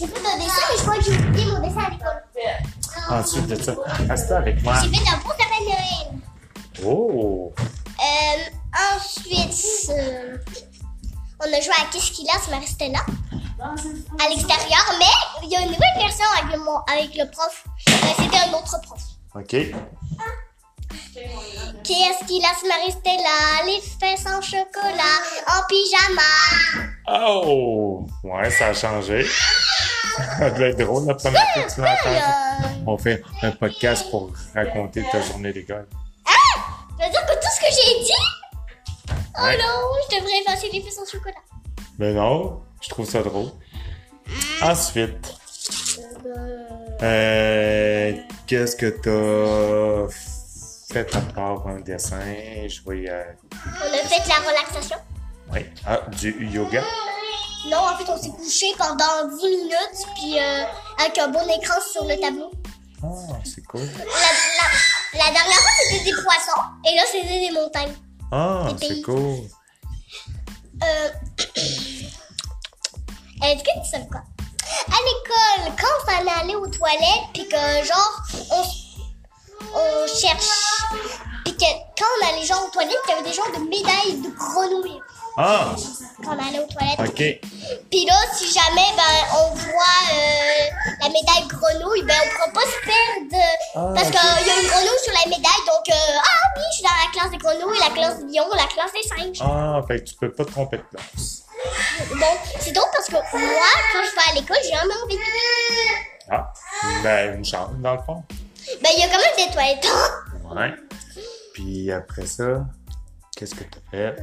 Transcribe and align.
J'ai 0.00 0.06
fait 0.06 0.26
un 0.26 0.38
dessin, 0.38 0.62
mais 0.70 0.76
je 0.78 0.82
crois 0.82 0.96
que 0.96 1.02
j'ai 1.02 1.12
oublié 1.12 1.44
mon 1.52 1.60
dessin 1.60 1.80
à 1.80 1.90
l'école. 1.90 2.22
Ensuite 3.10 3.46
de 3.48 3.62
ça, 3.62 3.74
restez 4.08 4.32
avec 4.32 4.62
moi. 4.62 4.74
J'ai 4.82 4.88
fait 4.88 5.08
un 5.10 5.18
beau 5.18 5.28
sapin 5.28 5.60
de 5.60 5.64
Noël. 5.68 6.22
Oh! 6.86 7.52
Euh, 7.98 8.96
ensuite, 8.96 9.90
euh, 9.90 10.38
on 11.38 11.44
a 11.44 11.60
joué 11.60 11.74
à 11.78 11.84
Qu'est-ce 11.92 12.12
qu'il 12.12 12.26
a, 12.30 12.32
ça 12.32 12.50
m'est 12.50 12.60
resté 12.60 12.88
là. 12.88 13.00
À 13.60 14.28
l'extérieur, 14.30 14.94
mais 14.98 15.42
il 15.42 15.50
y 15.50 15.56
a 15.56 15.60
une 15.60 15.72
nouvelle 15.72 15.98
version 15.98 16.24
avec 16.38 16.56
le, 16.56 16.94
avec 16.94 17.14
le 17.18 17.30
prof. 17.30 17.64
Euh, 17.90 17.92
C'était 18.16 18.38
un 18.38 18.52
autre 18.54 18.80
prof. 18.80 19.02
OK. 19.34 19.50
Qu'est-ce 21.84 22.24
qu'il 22.26 22.42
a, 22.42 22.86
resté 22.86 23.16
là. 23.18 23.64
Les 23.66 23.80
fesses 23.80 24.26
en 24.26 24.40
chocolat, 24.40 25.20
en 25.46 25.60
pyjama. 25.68 26.22
Oh! 27.06 28.06
Ouais, 28.24 28.50
ça 28.50 28.68
a 28.68 28.72
changé. 28.72 29.26
Ça 30.38 30.50
devait 30.50 30.70
être 30.70 30.78
drôle 30.78 31.06
la 31.06 31.14
première 31.14 31.46
fois 31.54 31.62
que 31.64 31.74
tu. 31.74 31.80
Euh, 31.80 32.82
On 32.86 32.98
fait 32.98 33.22
un 33.42 33.50
podcast 33.52 34.10
pour 34.10 34.32
raconter 34.54 35.04
ta 35.10 35.20
journée 35.22 35.52
d'école. 35.52 35.86
ça 36.26 37.04
veut 37.06 37.10
dire 37.10 37.26
que 37.26 37.32
tout 37.34 37.48
ce 37.54 37.60
que 37.60 37.66
j'ai 37.70 38.04
dit? 38.04 38.12
Oh 39.38 39.42
Ouais. 39.42 39.56
non, 39.56 39.64
je 40.10 40.16
devrais 40.16 40.38
effacer 40.40 40.68
les 40.72 40.82
fesses 40.82 40.98
en 40.98 41.06
chocolat. 41.10 41.34
Mais 41.98 42.12
non, 42.12 42.62
je 42.80 42.88
trouve 42.88 43.08
ça 43.08 43.22
drôle. 43.22 43.50
Ensuite, 44.62 45.34
Euh, 47.02 48.12
qu'est-ce 48.46 48.76
que 48.76 48.86
t'as 48.90 50.12
fait 50.92 51.14
à 51.16 51.20
part 51.34 51.66
un 51.68 51.80
dessin? 51.80 52.20
Je 52.68 52.82
voyais... 52.82 53.10
on 53.54 53.94
a 53.94 54.06
fait 54.08 54.22
de 54.22 54.28
la 54.28 54.34
relaxation. 54.50 54.96
oui. 55.52 55.60
Ah, 55.86 56.00
du 56.20 56.46
yoga? 56.48 56.82
Non, 57.66 57.78
en 57.78 57.96
fait, 57.96 58.08
on 58.10 58.16
s'est 58.20 58.30
couché 58.30 58.66
pendant 58.78 59.28
10 59.36 59.44
minutes, 59.44 60.06
puis 60.16 60.38
euh, 60.38 60.64
avec 60.98 61.18
un 61.18 61.28
bon 61.28 61.46
écran 61.48 61.78
sur 61.92 62.04
le 62.04 62.18
tableau. 62.18 62.50
Ah, 63.02 63.34
c'est 63.44 63.62
cool. 63.66 63.80
La, 63.80 64.04
la- 64.04 65.24
la 65.26 65.30
dernière 65.32 65.54
fois, 65.54 65.70
c'était 65.90 66.04
des 66.04 66.12
poissons, 66.22 66.62
et 66.90 66.94
là, 66.96 67.02
c'était 67.10 67.40
des 67.40 67.50
montagnes. 67.50 67.94
Ah, 68.32 68.68
c'est 68.80 69.02
cool. 69.02 69.40
Euh... 70.82 71.10
Est-ce 73.42 73.62
que 73.64 73.70
tu 73.82 73.90
sais 73.90 74.06
quoi? 74.10 74.20
À 74.86 74.98
l'école, 75.02 75.72
quand 75.80 75.86
on 75.98 76.10
s'en 76.10 76.40
allait 76.40 76.54
aux 76.54 76.66
toilettes, 76.68 77.28
puis 77.32 77.48
que 77.48 77.56
genre, 77.86 78.22
on, 78.52 78.62
on 79.78 80.06
cherche, 80.06 80.44
puis 81.44 81.56
que 81.56 81.64
quand 81.98 82.06
on 82.22 82.28
allait 82.28 82.44
genre 82.46 82.64
aux 82.66 82.70
toilettes, 82.70 82.96
il 83.06 83.10
y 83.10 83.12
avait 83.14 83.28
des 83.28 83.32
genres 83.34 83.50
de 83.52 83.60
médailles 83.68 84.20
de 84.20 84.30
grenouilles 84.36 85.00
Ah, 85.36 85.74
quand 86.24 86.36
on 86.36 86.48
allait 86.48 86.58
aux 86.60 86.66
toilettes. 86.66 87.00
OK. 87.00 87.22
Puis 87.90 88.04
là, 88.06 88.14
si 88.34 88.52
jamais 88.52 88.90
ben, 88.96 89.26
on 89.34 89.54
voit 89.54 90.00
euh, 90.12 90.64
la 91.02 91.08
médaille 91.08 91.46
grenouille, 91.48 92.02
ben 92.04 92.14
on 92.24 92.50
pourra 92.50 92.52
pas 92.52 92.70
se 92.70 92.80
perdre. 92.84 93.44
Ah, 93.74 93.92
parce 93.94 94.08
ok. 94.08 94.14
qu'il 94.14 94.46
y 94.46 94.50
a 94.50 94.60
une 94.62 94.68
grenouille 94.68 95.02
sur 95.04 95.12
la 95.12 95.26
médaille, 95.26 95.64
donc 95.66 95.88
euh, 95.88 96.18
ah 96.18 96.48
oui, 96.56 96.62
je 96.70 96.74
suis 96.76 96.84
dans 96.84 96.90
la 96.90 97.12
classe 97.12 97.30
des 97.30 97.38
grenouilles, 97.38 97.78
la 97.80 97.90
classe 97.94 98.18
des 98.24 98.32
lions, 98.36 98.48
la 98.54 98.66
classe 98.66 98.92
des 98.92 99.08
singes. 99.08 99.38
Ah, 99.40 99.80
fait 99.86 100.00
que 100.00 100.04
tu 100.10 100.14
peux 100.14 100.32
pas 100.32 100.44
te 100.44 100.50
tromper 100.52 100.76
de 100.78 100.82
place. 100.82 101.42
Bon, 102.14 102.26
c'est 102.58 102.72
drôle 102.72 102.88
parce 102.92 103.06
que 103.06 103.12
moi, 103.12 103.22
quand 103.92 104.00
je 104.02 104.14
vais 104.14 104.30
à 104.30 104.34
l'école, 104.34 104.56
j'ai 104.64 104.70
jamais 104.70 104.94
envie 105.04 105.16
de. 105.16 105.22
Ah, 106.30 106.52
ben 107.02 107.36
une 107.38 107.44
chance, 107.44 107.70
dans 107.78 107.94
le 107.96 108.02
fond. 108.02 108.22
Ben, 108.82 108.90
il 108.96 109.00
y 109.00 109.04
a 109.04 109.08
quand 109.08 109.18
même 109.18 109.46
des 109.46 109.52
toilettes. 109.52 109.86
hein. 109.86 110.54
Ouais. 110.56 110.74
Puis 111.54 111.90
après 111.92 112.24
ça, 112.26 112.64
qu'est-ce 113.40 113.54
que 113.54 113.64
t'as 113.64 113.80
fait? 113.90 114.22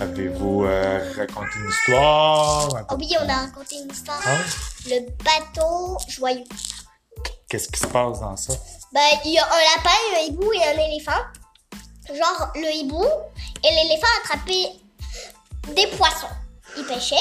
Avez-vous 0.00 0.64
euh, 0.64 1.12
raconté 1.14 1.58
une 1.58 1.68
histoire? 1.68 2.74
Un 2.74 2.86
Oh 2.90 2.94
oui, 2.98 3.14
on 3.20 3.28
a 3.28 3.34
raconté 3.34 3.76
une 3.76 3.92
histoire. 3.92 4.18
Ah, 4.24 4.38
Le 4.86 5.00
bateau 5.22 5.98
joyeux. 6.08 6.44
Qu'est-ce 7.50 7.68
qui 7.68 7.78
se 7.78 7.86
passe 7.86 8.20
dans 8.20 8.34
ça? 8.34 8.54
Ben, 8.94 9.02
il 9.26 9.32
y 9.32 9.38
a 9.38 9.44
un 9.44 9.76
lapin, 9.76 9.90
un 10.16 10.20
hibou 10.20 10.50
et 10.54 10.64
un 10.64 10.88
éléphant. 10.88 11.20
Genre, 12.08 12.48
le 12.54 12.74
hibou 12.76 13.04
et 13.04 13.70
l'éléphant 13.74 14.06
attrapaient 14.22 14.72
des 15.74 15.86
poissons. 15.98 16.34
Ils 16.78 16.84
pêchaient. 16.84 17.16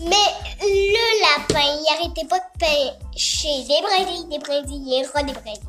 Mais 0.00 0.28
le 0.60 1.38
lapin, 1.38 1.66
il 1.80 1.96
arrêtait 1.96 2.28
pas 2.28 2.38
de 2.38 2.58
pêcher 2.60 3.64
des 3.64 3.82
brindilles, 3.82 4.28
des 4.28 4.38
brindilles 4.38 4.94
et 4.94 5.02
des 5.02 5.32
brindilles. 5.32 5.60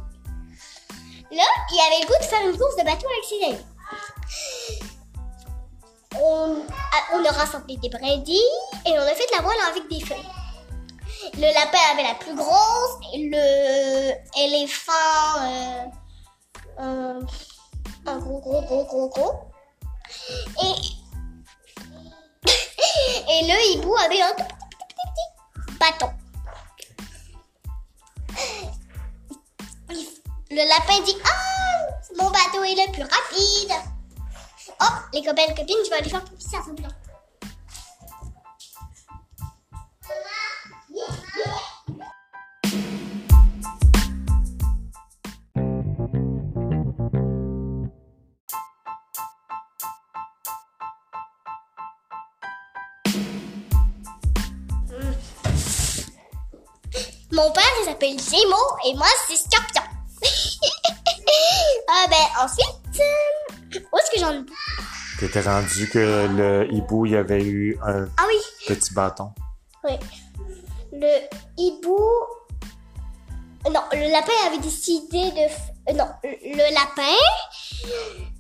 Là, 1.32 1.44
il 1.72 1.80
avait 1.88 2.02
le 2.02 2.08
goût 2.08 2.20
de 2.20 2.26
faire 2.26 2.48
une 2.48 2.58
course 2.58 2.76
de 2.76 2.84
bateau 2.84 3.08
avec 3.08 3.26
ses 3.28 3.46
amis. 3.46 3.66
On 6.16 6.58
a, 6.58 7.16
on 7.16 7.26
a 7.26 7.32
rassemblé 7.32 7.78
des 7.78 7.90
brindilles 7.90 8.40
et 8.86 8.92
on 8.92 9.02
a 9.02 9.16
fait 9.16 9.26
de 9.26 9.36
la 9.36 9.42
voile 9.42 9.58
avec 9.72 9.88
des 9.90 10.02
feuilles. 10.06 10.26
Le 11.36 11.54
lapin 11.54 11.78
avait 11.92 12.04
la 12.04 12.16
plus 12.16 12.36
grosse, 12.36 12.98
et 13.14 13.30
le 13.30 14.14
éléphant 14.42 14.92
euh, 16.80 17.20
un, 18.06 18.20
gros 18.20 18.40
gros 18.40 18.62
gros 18.62 18.86
gros 18.86 19.10
gros. 19.10 19.34
Et 20.62 20.76
le 23.48 23.74
hibou 23.74 23.96
avait 23.98 24.22
un 24.22 24.34
petit 24.34 25.76
bâton. 25.80 26.12
Le 30.52 30.68
lapin 30.68 31.02
dit 31.04 31.18
Ah, 31.26 31.88
mon 32.18 32.30
bateau 32.32 32.64
est 32.64 32.76
le 32.76 32.92
plus 32.94 33.04
rapide. 33.04 33.74
Oh, 34.82 34.86
les 35.14 35.22
copains 35.22 35.44
et 35.50 35.54
copines, 35.54 35.76
je 35.84 35.90
vais 35.90 35.98
aller 35.98 36.10
faire 36.10 36.24
pipi, 36.24 36.44
ça 36.44 36.62
fait 36.64 36.72
blanc. 36.72 36.88
Mon 57.32 57.52
père, 57.52 57.64
il 57.82 57.86
s'appelle 57.86 58.20
Gémeaux 58.20 58.78
et 58.86 58.94
moi, 58.96 59.08
c'est 59.28 59.38
Scorpion. 59.38 59.84
ah 61.90 62.06
ben, 62.10 62.18
ensuite, 62.44 63.00
euh, 63.00 63.80
où 63.92 63.98
est-ce 63.98 64.12
que 64.12 64.20
j'en 64.20 64.34
ai? 64.34 64.69
T'étais 65.20 65.42
rendu 65.42 65.90
que 65.90 66.28
le 66.28 66.74
hibou, 66.74 67.06
il 67.06 67.12
y 67.12 67.18
avait 67.18 67.44
eu 67.44 67.78
un 67.86 68.08
ah 68.18 68.24
petit 68.66 68.94
bâton. 68.94 69.34
Oui. 69.84 69.92
Le 70.94 71.28
hibou. 71.58 72.00
Non, 73.66 73.82
le 73.92 74.12
lapin 74.14 74.32
avait 74.48 74.60
décidé 74.60 75.32
de. 75.32 75.90
Euh, 75.90 75.94
non, 75.94 76.08
le 76.24 76.74
lapin 76.74 77.18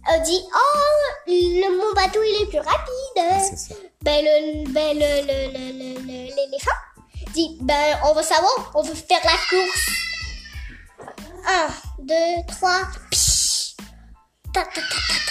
a 0.07 0.19
dit 0.19 0.41
Oh, 0.55 1.27
le, 1.27 1.77
mon 1.77 1.93
bateau, 1.93 2.21
il 2.23 2.43
est 2.43 2.45
plus 2.45 2.59
rapide. 2.59 3.17
Ah, 3.17 3.75
ben, 4.01 4.23
le, 4.23 4.71
ben, 4.71 4.95
le, 4.95 6.35
l'éléphant 6.37 6.71
le, 7.03 7.25
le, 7.25 7.33
dit 7.33 7.57
Ben, 7.61 7.99
on 8.05 8.13
va 8.13 8.23
savoir, 8.23 8.71
on 8.73 8.83
veut 8.83 8.95
faire 8.95 9.19
la 9.25 9.31
course. 9.49 9.89
Un, 11.45 11.67
deux, 12.03 12.45
trois. 12.47 12.83
Ta, 14.53 14.63
ta, 14.63 14.81
ta, 14.81 15.28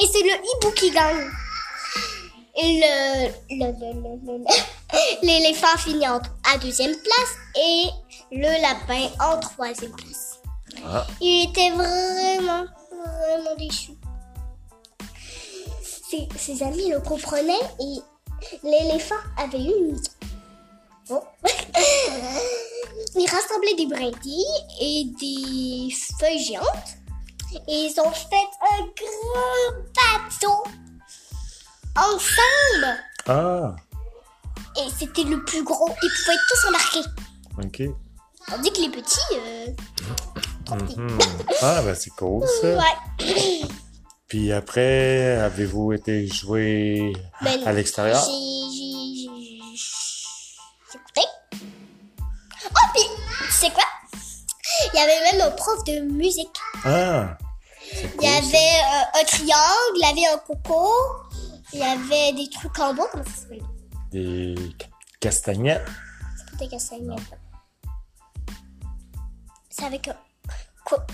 et 0.00 0.06
c'est 0.06 0.22
le 0.22 0.30
hibou 0.30 0.70
qui 0.74 0.90
gagne. 0.90 1.30
Et 2.56 2.80
le, 2.80 3.66
l'éléphant 5.22 5.76
finit 5.78 6.06
en, 6.08 6.20
à 6.52 6.58
deuxième 6.58 6.94
place 6.96 7.34
et 7.56 7.86
le 8.30 8.62
lapin 8.62 9.08
en 9.20 9.40
troisième 9.40 9.92
place. 9.92 10.38
Ah. 10.86 11.06
Il 11.20 11.48
était 11.50 11.70
vraiment, 11.70 12.64
vraiment 12.90 13.56
déçu. 13.58 13.92
Ses, 15.82 16.28
ses 16.38 16.62
amis 16.62 16.90
le 16.90 17.00
comprenaient 17.00 17.52
et 17.80 17.98
l'éléphant 18.62 19.14
avait 19.36 19.58
une 19.58 19.96
idée. 19.96 20.10
Bon. 21.08 21.22
Ils 23.16 23.28
rassemblaient 23.28 23.74
des 23.74 23.86
brindilles 23.86 24.44
et 24.80 25.04
des 25.20 25.94
feuilles 26.18 26.42
géantes 26.42 26.98
et 27.68 27.86
ils 27.86 28.00
ont 28.00 28.10
fait 28.10 28.48
un 28.72 28.80
grand 28.80 30.28
bateau 30.28 30.64
ensemble. 31.96 32.98
Ah, 33.26 33.74
Et 34.76 34.88
c'était 34.98 35.24
le 35.24 35.42
plus 35.44 35.62
gros. 35.64 35.88
Ils 36.02 36.10
pouvaient 36.10 36.38
tous 36.50 36.68
embarquer. 36.68 37.00
ok. 37.62 37.94
Tandis 38.48 38.72
que 38.72 38.80
les 38.80 38.90
petits, 38.90 39.20
euh, 39.34 39.66
Mhm. 40.70 41.18
Ah, 41.62 41.82
ben 41.82 41.94
c'est 41.94 42.10
cool 42.10 42.46
ça. 42.60 42.68
ouais. 42.76 43.60
Puis 44.28 44.50
après, 44.52 45.36
avez-vous 45.36 45.92
été 45.92 46.26
jouer 46.26 47.12
Ben, 47.42 47.62
à 47.66 47.72
l'extérieur? 47.72 48.22
J'ai, 48.24 48.30
j'ai, 48.30 49.14
j'ai, 49.14 49.76
j'ai 49.76 50.98
écouté. 50.98 51.20
Oh, 52.64 52.86
puis, 52.94 53.02
tu 53.46 53.52
sais 53.52 53.70
quoi? 53.70 53.84
Il 54.92 54.98
y 54.98 55.00
avait 55.02 55.32
même 55.32 55.40
un 55.46 55.50
prof 55.50 55.84
de 55.84 56.00
musique. 56.00 56.48
Ah, 56.84 57.36
Il 58.20 58.22
y 58.22 58.28
avait 58.28 58.56
euh, 58.56 59.20
un 59.20 59.24
triangle, 59.24 59.94
il 59.96 60.00
y 60.00 60.04
avait 60.04 60.34
un 60.34 60.38
coco, 60.38 60.90
il 61.72 61.78
y 61.78 61.82
avait 61.82 62.32
des 62.32 62.48
trucs 62.50 62.78
en 62.78 62.94
bois, 62.94 63.08
comment 63.10 63.24
ça 63.24 63.30
s'appelle? 63.42 63.62
Des 64.10 64.54
castagnettes. 65.20 65.86
C'est 66.36 66.50
pas 66.50 66.56
des 66.64 66.68
castagnettes. 66.68 67.20
C'est 69.70 69.84
avec 69.84 70.08
un... 70.08 70.16
Quoi? 70.84 71.06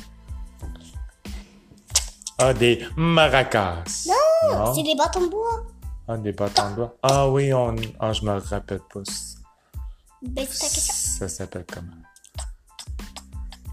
Ah, 2.39 2.55
des 2.55 2.87
maracas. 2.97 3.85
Non, 4.07 4.75
c'est 4.75 4.83
des 4.83 4.95
bâtons 4.95 5.21
de 5.21 5.29
bois. 5.29 5.67
Ah, 6.09 6.17
des 6.17 6.33
bâtons 6.33 6.71
de 6.71 6.75
bois. 6.77 6.97
Ah 7.03 7.29
oui, 7.29 7.53
on... 7.53 7.77
ah, 8.01 8.13
je 8.13 8.25
me 8.25 8.39
rappelle 8.39 8.81
pas. 8.93 9.01
Ben, 10.23 10.47
c'est 10.51 10.59
ta 10.59 10.69
question. 10.69 10.95
Ça 11.19 11.29
s'appelle 11.29 11.65
comment? 11.73 11.97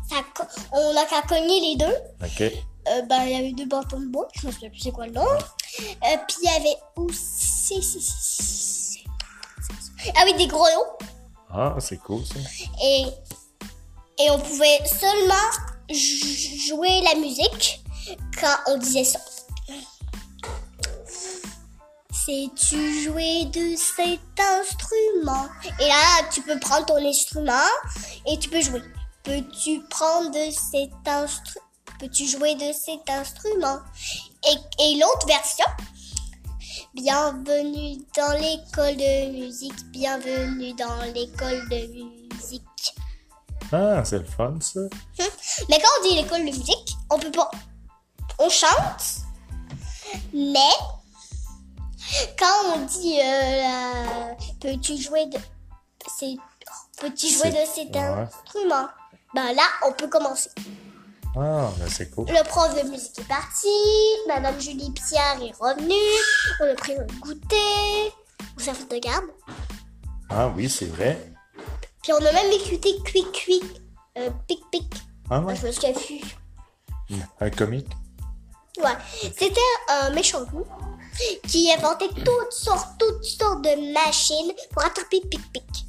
Ça 0.09 0.17
co- 0.33 0.43
on 0.71 0.95
a 0.95 1.05
qu'à 1.05 1.21
cogner 1.23 1.59
les 1.59 1.75
deux. 1.77 1.95
OK. 2.23 2.53
Euh, 2.89 3.01
ben, 3.03 3.23
il 3.23 3.31
y 3.31 3.35
avait 3.35 3.51
deux 3.51 3.65
bâtons 3.65 3.99
de 3.99 4.07
bois. 4.07 4.27
Je 4.33 4.47
me 4.47 4.51
souviens 4.51 4.69
plus 4.69 4.79
c'est 4.79 4.91
quoi 4.91 5.07
le 5.07 5.13
nom. 5.13 5.25
Euh, 5.25 6.17
puis 6.27 6.37
il 6.43 6.49
y 6.49 6.55
avait 6.55 6.77
aussi... 6.95 7.81
si, 7.81 7.83
si, 7.83 8.01
si, 8.01 8.53
si. 8.93 9.03
Ah 10.15 10.21
oui, 10.25 10.33
des 10.35 10.47
grelots. 10.47 10.97
Ah, 11.49 11.75
c'est 11.79 11.97
cool, 11.97 12.25
ça. 12.25 12.35
Et, 12.83 13.05
et 14.19 14.31
on 14.31 14.39
pouvait 14.39 14.79
seulement 14.85 15.33
jouer 15.89 17.01
la 17.01 17.15
musique 17.19 17.83
quand 18.39 18.55
on 18.67 18.77
disait 18.77 19.03
ça. 19.03 19.19
Sais-tu 22.11 23.03
jouer 23.03 23.45
de 23.45 23.75
cet 23.75 24.19
instrument? 24.37 25.47
Et 25.79 25.87
là, 25.87 26.29
tu 26.31 26.41
peux 26.41 26.59
prendre 26.59 26.85
ton 26.85 26.97
instrument 26.97 27.53
et 28.25 28.37
tu 28.37 28.49
peux 28.49 28.61
jouer. 28.61 28.81
Peux-tu 29.23 29.81
prendre 29.89 30.31
de 30.31 30.51
cet 30.51 30.91
instrument? 31.05 31.66
Peux-tu 31.99 32.25
jouer 32.27 32.55
de 32.55 32.71
cet 32.73 33.09
instrument? 33.09 33.79
Et, 34.47 34.83
et 34.83 34.95
l'autre 34.99 35.25
version, 35.27 35.65
Bienvenue 36.93 37.97
dans 38.15 38.31
l'école 38.39 38.95
de 38.97 39.31
musique, 39.31 39.85
bienvenue 39.91 40.73
dans 40.73 41.01
l'école 41.13 41.67
de 41.69 41.85
musique. 42.33 42.63
Ah, 43.71 44.03
c'est 44.03 44.17
le 44.19 44.25
fun, 44.25 44.55
ça. 44.61 44.79
Mais 45.69 45.77
quand 45.79 45.87
on 45.99 46.07
dit 46.09 46.15
l'école 46.15 46.39
de 46.39 46.45
musique, 46.45 46.97
on 47.11 47.19
peut 47.19 47.31
pas. 47.31 47.51
On 48.39 48.49
chante, 48.49 49.21
mais 50.33 50.73
quand 52.39 52.73
on 52.73 52.79
dit 52.85 53.19
euh, 53.23 54.33
peux-tu 54.59 54.97
jouer 54.97 55.25
de. 55.27 55.37
Peux-tu 56.97 57.27
jouer 57.27 57.51
de 57.51 57.65
cet 57.75 57.95
Ouais. 57.95 57.99
instrument? 57.99 58.87
Ben 59.35 59.53
là, 59.53 59.63
on 59.87 59.91
peut 59.91 60.07
commencer. 60.07 60.49
Ah, 61.39 61.71
ben 61.77 61.87
c'est 61.87 62.09
cool. 62.09 62.25
Le 62.29 62.43
prof 62.47 62.73
de 62.75 62.89
musique 62.89 63.19
est 63.19 63.27
parti, 63.27 63.67
Madame 64.27 64.59
Julie 64.59 64.91
Pierre 64.91 65.39
est 65.43 65.53
revenue, 65.59 65.93
on 66.59 66.71
a 66.71 66.73
pris 66.73 66.95
notre 66.95 67.13
goûter, 67.19 68.11
au 68.57 68.59
service 68.59 68.87
de 68.87 68.97
garde. 68.97 69.25
Ah 70.29 70.47
oui, 70.55 70.67
c'est 70.67 70.87
vrai. 70.87 71.31
Puis 72.01 72.11
on 72.13 72.25
a 72.25 72.31
même 72.31 72.51
écouté 72.51 72.95
Quick 73.05 73.31
Quick, 73.31 73.81
euh, 74.17 74.31
Pic 74.47 74.59
Pic. 74.71 74.91
Ah 75.29 75.41
ouais. 75.41 75.55
Je 75.55 75.67
me 75.67 75.71
souviens 75.71 75.93
plus. 75.93 76.21
Un 77.39 77.49
comique. 77.51 77.91
Ouais, 78.83 78.97
c'était 79.37 79.59
un 79.89 80.09
méchant 80.11 80.41
loup 80.51 80.65
qui 81.47 81.71
inventait 81.71 82.09
toutes 82.09 82.51
sortes, 82.51 82.97
toutes 82.99 83.23
sortes 83.23 83.63
de 83.63 83.93
machines 83.93 84.53
pour 84.71 84.83
attraper 84.83 85.21
Pic 85.29 85.51
Pic. 85.51 85.85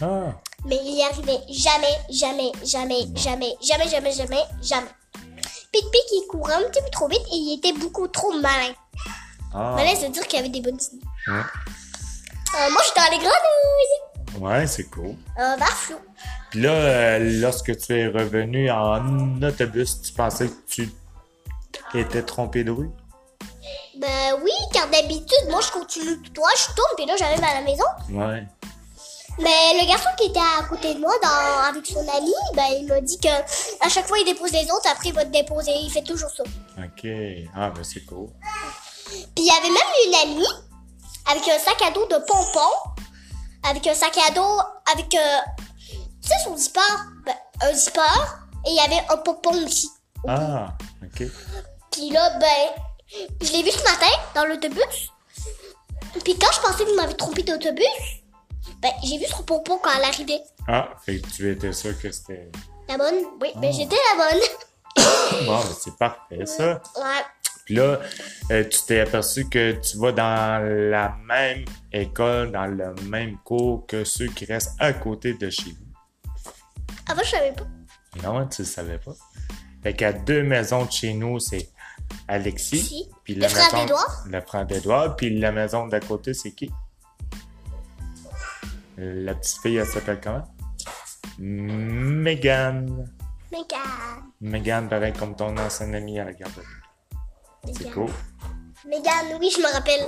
Ah, 0.00 0.34
Mais 0.66 0.78
il 0.84 0.96
y 0.96 1.02
arrivait 1.02 1.40
jamais, 1.50 1.98
jamais, 2.10 2.52
jamais, 2.64 3.02
jamais, 3.14 3.54
jamais, 3.62 3.88
jamais, 3.88 4.12
jamais, 4.12 4.44
jamais. 4.62 4.86
Pic 5.72 5.90
Pic, 5.90 6.02
il 6.12 6.26
courait 6.30 6.54
un 6.54 6.68
petit 6.70 6.80
peu 6.80 6.90
trop 6.90 7.08
vite 7.08 7.22
et 7.32 7.36
il 7.36 7.58
était 7.58 7.72
beaucoup 7.72 8.06
trop 8.08 8.32
malin. 8.40 8.72
ah. 9.52 9.74
Malin, 9.76 9.94
ça 9.94 10.06
veut 10.06 10.12
dire 10.12 10.26
qu'il 10.26 10.38
avait 10.38 10.48
des 10.48 10.60
bonnes 10.60 10.78
idées. 10.80 11.04
Ouais. 11.26 11.34
Euh, 11.34 12.70
moi, 12.70 12.80
j'étais 12.86 13.00
dans 13.00 13.10
les 13.10 13.18
grenouilles. 13.18 14.40
Ouais, 14.40 14.66
c'est 14.66 14.84
cool. 14.84 15.16
Un 15.36 15.56
flou. 15.58 15.96
Puis 16.50 16.60
là, 16.60 16.70
euh, 16.70 17.40
lorsque 17.40 17.76
tu 17.76 17.98
es 17.98 18.06
revenu 18.06 18.70
en 18.70 19.42
autobus, 19.42 20.00
tu 20.02 20.12
pensais 20.12 20.48
que 20.48 20.54
tu 20.68 20.88
étais 21.94 22.22
trompé 22.22 22.64
de 22.64 22.70
rue? 22.70 22.90
Ben 23.98 24.38
oui, 24.42 24.52
car 24.72 24.88
d'habitude, 24.88 25.48
moi, 25.50 25.60
je 25.60 25.70
continue 25.70 26.20
tout 26.22 26.32
droit, 26.32 26.48
je 26.56 26.74
tourne, 26.74 26.94
puis 26.96 27.06
là, 27.06 27.14
j'arrive 27.16 27.42
à 27.42 27.54
la 27.54 27.62
maison. 27.62 27.84
Ouais. 28.10 28.44
Mais 29.38 29.80
le 29.80 29.86
garçon 29.88 30.08
qui 30.16 30.26
était 30.28 30.38
à 30.38 30.62
côté 30.68 30.94
de 30.94 31.00
moi, 31.00 31.12
dans, 31.22 31.68
avec 31.68 31.86
son 31.86 32.00
ami, 32.00 32.32
ben, 32.54 32.66
il 32.78 32.86
m'a 32.86 33.00
dit 33.00 33.18
que 33.18 33.28
à 33.28 33.88
chaque 33.88 34.06
fois, 34.06 34.18
il 34.18 34.24
dépose 34.24 34.52
les 34.52 34.64
autres, 34.64 34.88
après, 34.90 35.08
il 35.08 35.14
va 35.14 35.24
te 35.24 35.30
déposer. 35.30 35.72
Il 35.82 35.90
fait 35.90 36.02
toujours 36.02 36.30
ça. 36.30 36.44
OK. 36.78 37.10
Ah, 37.54 37.70
ben 37.70 37.82
c'est 37.82 38.04
cool. 38.04 38.28
Puis 39.06 39.26
il 39.36 39.46
y 39.46 39.50
avait 39.50 39.68
même 39.68 39.92
une 40.06 40.14
amie 40.30 40.46
avec 41.26 41.48
un 41.48 41.58
sac 41.58 41.80
à 41.82 41.90
dos 41.90 42.06
de 42.06 42.16
pompons, 42.26 43.02
avec 43.68 43.86
un 43.86 43.94
sac 43.94 44.16
à 44.28 44.30
dos, 44.30 44.60
avec, 44.92 45.14
euh, 45.14 45.38
tu 45.88 46.28
sais, 46.28 46.34
son 46.44 46.56
zipper, 46.56 46.80
ben, 47.24 47.34
un 47.62 47.72
zipper, 47.72 48.00
et 48.66 48.70
il 48.70 48.76
y 48.76 48.80
avait 48.80 49.04
un 49.10 49.16
pompon 49.18 49.64
aussi. 49.64 49.90
Ah, 50.28 50.74
OK. 51.02 51.26
Puis 51.90 52.10
là, 52.10 52.38
ben, 52.38 53.28
je 53.40 53.52
l'ai 53.52 53.62
vu 53.62 53.70
ce 53.70 53.82
matin 53.82 54.12
dans 54.34 54.44
l'autobus. 54.44 55.10
Puis 56.22 56.38
quand 56.38 56.52
je 56.52 56.60
pensais 56.60 56.84
que 56.84 56.90
vous 56.90 56.96
m'avez 56.96 57.14
trompé 57.14 57.42
d'autobus, 57.42 58.23
ben, 58.80 58.90
j'ai 59.02 59.18
vu 59.18 59.24
son 59.26 59.42
pompon 59.42 59.78
quand 59.82 59.90
elle 59.96 60.04
arrivait. 60.04 60.40
Ah, 60.68 60.90
fait 61.04 61.20
que 61.20 61.28
tu 61.28 61.50
étais 61.50 61.72
sûr 61.72 61.98
que 62.00 62.10
c'était... 62.10 62.50
La 62.88 62.98
bonne? 62.98 63.14
Oui, 63.40 63.48
ben 63.56 63.72
j'étais 63.72 63.96
la 64.16 64.24
bonne. 64.24 64.42
Bon, 65.46 65.58
ben 65.58 65.74
c'est 65.80 65.96
parfait, 65.96 66.46
ça. 66.46 66.80
Ouais. 66.96 67.22
Puis 67.64 67.74
là, 67.76 67.98
euh, 68.50 68.64
tu 68.68 68.78
t'es 68.86 69.00
aperçu 69.00 69.48
que 69.48 69.72
tu 69.72 69.96
vas 69.98 70.12
dans 70.12 70.62
la 70.90 71.16
même 71.26 71.64
école, 71.92 72.52
dans 72.52 72.66
le 72.66 72.94
même 73.08 73.38
cours 73.38 73.86
que 73.86 74.04
ceux 74.04 74.26
qui 74.26 74.44
restent 74.44 74.76
à 74.78 74.92
côté 74.92 75.32
de 75.34 75.48
chez 75.50 75.70
vous. 75.70 76.52
Avant, 77.10 77.22
je 77.24 77.30
savais 77.30 77.52
pas. 77.52 77.64
Non, 78.22 78.46
tu 78.46 78.62
le 78.62 78.68
savais 78.68 78.98
pas. 78.98 79.12
Fait 79.82 79.94
qu'à 79.94 80.12
deux 80.12 80.42
maisons 80.42 80.84
de 80.84 80.92
chez 80.92 81.14
nous, 81.14 81.40
c'est 81.40 81.70
Alexis. 82.28 82.78
Si. 82.80 83.08
Puis 83.24 83.34
Le 83.34 83.40
la 83.42 83.48
frère 83.48 83.64
maison- 83.72 83.78
d'Édouard. 83.84 84.24
Le 84.26 84.40
frère 84.42 84.66
d'Edouard. 84.66 85.16
Puis 85.16 85.38
la 85.38 85.50
maison 85.52 85.86
d'à 85.86 86.00
côté, 86.00 86.34
c'est 86.34 86.52
qui? 86.52 86.70
La 88.96 89.34
petite 89.34 89.60
fille, 89.60 89.76
elle 89.76 89.86
s'appelle 89.86 90.20
comment? 90.22 90.44
Megan. 91.38 93.08
Mégane. 93.50 94.32
Megan, 94.40 94.88
pareil 94.88 95.12
comme 95.12 95.34
ton 95.36 95.56
ancienne 95.56 95.94
amie 95.94 96.18
à 96.18 96.24
la 96.24 96.32
garderie. 96.32 96.64
C'est 97.72 97.90
cool. 97.92 98.10
Mégane, 98.86 99.38
oui, 99.40 99.50
je 99.54 99.60
me 99.60 99.72
rappelle. 99.72 100.06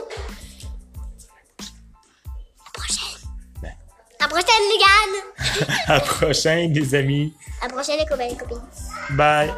La 2.59 2.71
prochaine. 2.73 3.31
Ben. 3.63 3.73
La 4.21 4.29
prochaine, 4.29 4.65
Mégane. 4.73 5.69
À 5.87 6.01
prochaine, 6.01 6.73
les 6.73 6.95
amis. 6.95 7.35
À 7.63 7.69
prochaine, 7.69 7.99
les 7.99 8.07
copains, 8.07 8.29
les 8.29 8.37
copines. 8.37 8.63
Bye. 9.11 9.53